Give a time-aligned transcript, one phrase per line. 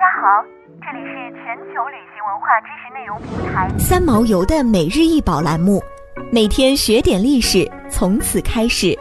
[0.00, 0.42] 家好，
[0.80, 5.78] 这里是全球旅行文化知识内容平台三毛游的每日一宝栏目，
[6.32, 8.98] 每天学点历史，从此开始。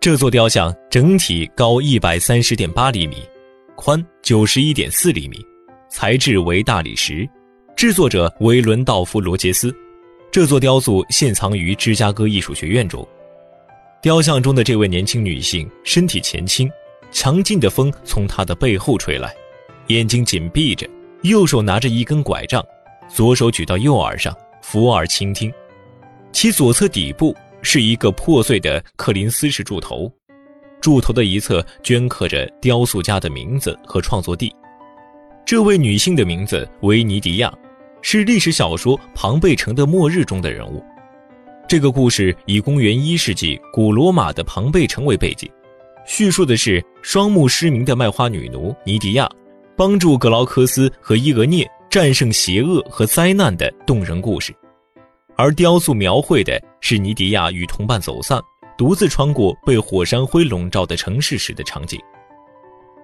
[0.00, 3.18] 这座雕像整体高一百三十点八厘米，
[3.76, 5.36] 宽九十一点四厘米，
[5.88, 7.24] 材质为大理石，
[7.76, 9.72] 制作者为伦道夫·罗杰斯。
[10.32, 13.06] 这座雕塑现藏于芝加哥艺术学院中。
[14.02, 16.68] 雕像中的这位年轻女性身体前倾，
[17.10, 19.34] 强劲的风从他的背后吹来，
[19.88, 20.88] 眼睛紧闭着，
[21.22, 22.64] 右手拿着一根拐杖，
[23.08, 25.52] 左手举到右耳上伏耳倾听。
[26.32, 30.10] 其左侧底部是一个破碎的柯林斯式柱头，
[30.80, 34.54] 柱头的一侧镌刻着雕塑家的名字和创作地。
[35.44, 37.52] 这位女性的名字维尼迪亚。
[38.02, 40.82] 是历史小说《庞贝城的末日》中的人物。
[41.68, 45.46] 这个故事以公元一世纪古罗马的庞贝城为背景，
[46.10, 49.30] 叙述的是双目失明的卖花女奴尼迪亚
[49.76, 54.52] 帮助格劳克斯和伊俄涅战胜邪恶和灾难的动人故事。
[55.36, 58.42] 而雕塑描绘的是尼迪亚与同伴走散，
[58.76, 61.96] 独自穿过被火山灰笼罩的城市时的场景。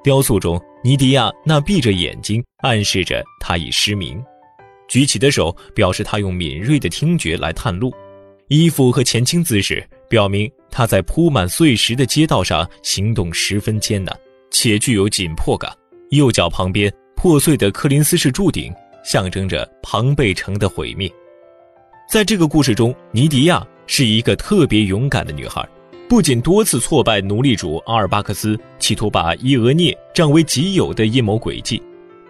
[0.03, 4.21] 雕塑中，尼迪亚那闭着眼睛，暗示着他已失明。
[4.89, 7.95] 举起的手表示他用敏锐的听觉来探路，
[8.49, 14.15] 衣服和前倾姿势表明他在铺满碎石的街道上行动十分艰难，
[14.51, 15.75] 且具有紧迫感。
[16.11, 18.71] 右脚旁边破碎的柯林斯式柱顶
[19.03, 21.11] 象征着庞贝城的毁灭。
[22.11, 25.67] 在这个故事中，尼迪亚是一个特别勇敢的女孩，
[26.11, 31.83] 不仅多次挫败奴隶主阿尔巴克斯企图把伊俄涅占为己有的阴谋诡计。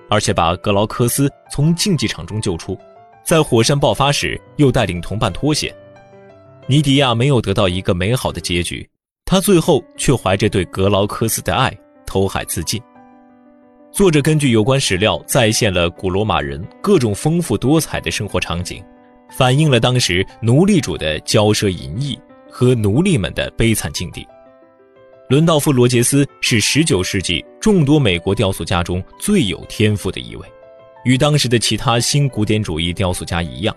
[0.09, 2.79] 而且把格劳克斯从竞技场中救出，
[3.25, 5.75] 在火山爆发时又带领同伴脱险。
[6.69, 8.89] 尼迪亚没有得到一个美好的结局，
[9.25, 11.73] 他最后却怀着对格劳克斯的爱
[12.05, 12.83] 投海自尽。
[13.93, 18.83] 作者根据有关史料再现了古罗马人各种丰富多彩的生活场景，
[19.31, 22.19] 反映了当时奴隶主的骄奢淫逸
[22.51, 24.27] 和奴隶们的悲惨境地。
[25.29, 30.45] 伦道夫·罗杰斯是19世纪众多美国雕塑家中最有天赋的一位，
[31.05, 33.75] 与当时的其他新古典主义雕塑家一样，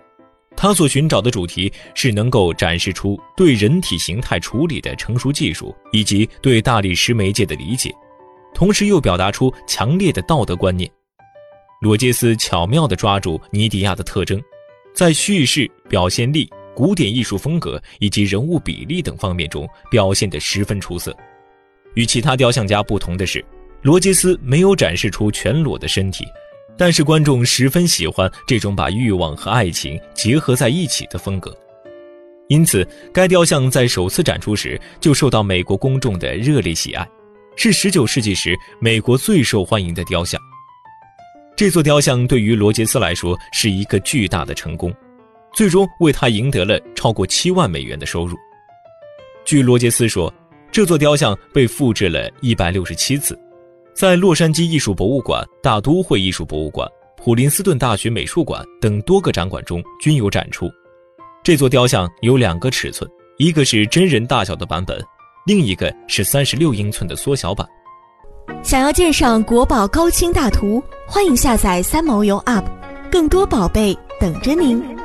[0.62, 7.90] 他所寻找的主题是能够展示出对人体形态处理的成熟技术以及对大理石媒介的理解，
[8.54, 10.92] 同时又表达出强烈的道德观念。
[11.80, 14.38] 罗杰斯巧妙地抓住尼迪亚的特征，
[14.94, 21.16] 在叙事表现力、古典艺术风格以及人物比例等方面中表现得十分出色。
[21.94, 23.42] 与其他雕像家不同的是，
[23.82, 26.26] 罗杰斯没有展示出全裸的身体，
[26.80, 31.54] 但是观众十分喜欢这种把欲望和爱情结合在一起的风格，
[32.48, 37.06] 因此该雕像在首次展出时就受到美国公众的热烈喜爱，
[37.58, 40.40] 是19世纪时美国最受欢迎的雕像。
[41.54, 44.96] 这座雕像对于罗杰斯来说是一个巨大的成功，
[45.54, 48.38] 最终为他赢得了超过七万美元的收入。
[49.44, 50.34] 据罗杰斯说。
[50.72, 53.36] 这座雕像被复制了一百六十七次，
[53.94, 60.70] 在洛杉矶艺术博物馆、大都会艺术博物馆、普林斯顿大学美术馆等多个展馆中均有展出。
[61.44, 65.02] 这座雕像有两个尺寸，一个是真人大小的版本，
[65.46, 67.68] 另一个是三十六英寸的缩小版。
[68.64, 72.66] 想要鉴赏国宝高清大图，欢迎下载三毛游 App，
[73.12, 74.99] 更多宝贝等着您。